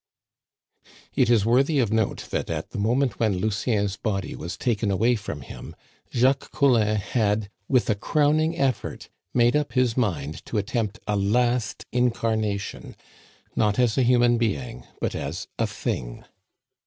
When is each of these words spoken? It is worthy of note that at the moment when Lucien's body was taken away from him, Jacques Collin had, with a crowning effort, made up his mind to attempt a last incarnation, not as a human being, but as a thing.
It 1.13 1.29
is 1.29 1.45
worthy 1.45 1.77
of 1.77 1.93
note 1.93 2.25
that 2.31 2.49
at 2.49 2.71
the 2.71 2.79
moment 2.79 3.19
when 3.19 3.37
Lucien's 3.37 3.97
body 3.97 4.35
was 4.35 4.57
taken 4.57 4.89
away 4.89 5.15
from 5.15 5.41
him, 5.41 5.75
Jacques 6.11 6.49
Collin 6.49 6.95
had, 6.95 7.51
with 7.67 7.87
a 7.87 7.93
crowning 7.93 8.57
effort, 8.57 9.09
made 9.31 9.55
up 9.55 9.73
his 9.73 9.95
mind 9.95 10.43
to 10.47 10.57
attempt 10.57 10.97
a 11.05 11.15
last 11.15 11.85
incarnation, 11.91 12.95
not 13.55 13.77
as 13.77 13.95
a 13.95 14.01
human 14.01 14.39
being, 14.39 14.87
but 14.99 15.13
as 15.13 15.47
a 15.59 15.67
thing. 15.67 16.25